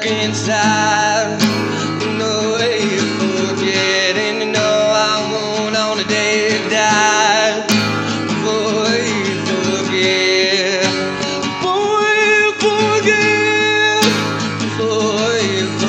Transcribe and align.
that's 0.00 0.06
inside. 0.06 1.38
No 2.18 2.56
way 2.58 2.82
you 2.82 3.00
forget, 3.18 4.16
and 4.16 4.38
you 4.42 4.52
know 4.52 4.60
I 4.60 5.30
won't 5.32 5.76
on 5.76 5.98
the 5.98 6.04
day 6.04 6.48
it 6.56 6.70
dies. 6.70 7.66
Boy, 8.44 9.02
you 9.26 9.34
forget. 9.50 10.84
Boy, 11.62 12.14
you 12.32 12.52
forget. 12.64 14.04
Boy, 14.78 15.40
you 15.56 15.66
forget. 15.78 15.81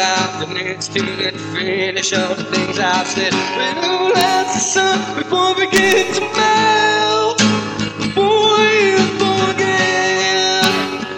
And 0.00 0.56
it's 0.58 0.86
too 0.88 1.02
late 1.02 1.32
to 1.32 1.38
finish 1.38 2.12
all 2.12 2.34
the 2.34 2.44
things 2.44 2.78
I've 2.78 3.06
said. 3.06 3.32
We 3.32 3.80
don't 3.80 4.16
have 4.16 4.46
the 4.46 4.60
sun 4.60 5.16
before 5.16 5.54
we 5.56 5.66
get 5.70 6.14
to 6.14 6.20
melt. 6.36 7.38
Before 7.98 8.64
you 8.78 8.98
forget, 9.18 10.64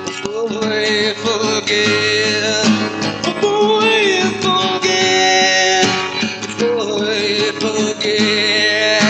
before 0.07 0.81
you 0.81 1.13
forget, 1.15 2.65
before 3.23 3.85
you 3.85 4.31
forget, 4.41 5.85
before 6.47 7.13
you 7.13 7.53
forget. 7.61 9.03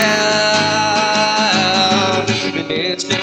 And 2.59 2.71
it's 2.71 3.05
a 3.05 3.19